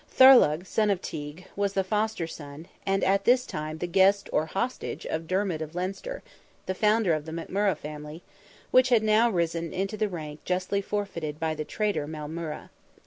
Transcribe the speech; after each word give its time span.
Thorlogh, 0.09 0.63
son 0.65 0.89
of 0.89 0.99
Teigue, 0.99 1.45
was 1.55 1.73
the 1.73 1.83
foster 1.83 2.25
son, 2.25 2.67
and 2.87 3.03
at 3.03 3.23
this 3.25 3.45
time 3.45 3.77
the 3.77 3.85
guest 3.85 4.29
or 4.33 4.47
hostage 4.47 5.05
of 5.05 5.27
Dermid 5.27 5.61
of 5.61 5.75
Leinster, 5.75 6.23
the 6.65 6.73
founder 6.73 7.13
of 7.13 7.25
the 7.27 7.31
McMurrogh 7.31 7.77
family, 7.77 8.23
which 8.71 8.89
had 8.89 9.03
now 9.03 9.29
risen 9.29 9.71
into 9.71 9.97
the 9.97 10.09
rank 10.09 10.43
justly 10.43 10.81
forfeited 10.81 11.39
by 11.39 11.53
the 11.53 11.65
traitor 11.65 12.07
Maelmurra. 12.07 12.71